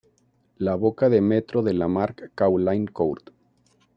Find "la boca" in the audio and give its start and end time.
0.57-1.09